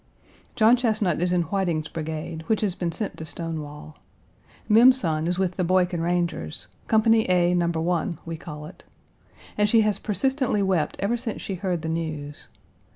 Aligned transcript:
John 0.55 0.75
Chesnut 0.77 1.21
is 1.21 1.31
in 1.31 1.43
Whiting's 1.43 1.87
brigade, 1.87 2.43
which 2.47 2.61
has 2.61 2.73
been 2.73 2.91
sent 2.91 3.17
to 3.17 3.23
Stonewall. 3.23 3.97
Mem's 4.67 4.99
son 4.99 5.27
is 5.27 5.37
with 5.37 5.57
the 5.57 5.63
Boykin 5.63 6.01
Rangers; 6.01 6.65
Company 6.87 7.29
A, 7.29 7.53
No. 7.53 7.67
1, 7.67 8.17
we 8.25 8.35
call 8.35 8.65
it. 8.65 8.83
And 9.59 9.69
she 9.69 9.81
has 9.81 9.99
persistently 9.99 10.63
wept 10.63 10.95
ever 10.97 11.17
since 11.17 11.39
she 11.43 11.53
heard 11.53 11.83
the 11.83 11.87
news. 11.89 12.47